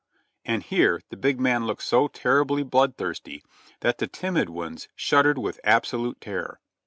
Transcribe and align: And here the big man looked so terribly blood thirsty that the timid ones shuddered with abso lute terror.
And 0.43 0.63
here 0.63 0.99
the 1.11 1.15
big 1.15 1.39
man 1.39 1.67
looked 1.67 1.83
so 1.83 2.07
terribly 2.07 2.63
blood 2.63 2.97
thirsty 2.97 3.43
that 3.81 3.99
the 3.99 4.07
timid 4.07 4.49
ones 4.49 4.87
shuddered 4.95 5.37
with 5.37 5.59
abso 5.63 5.99
lute 6.01 6.19
terror. 6.19 6.59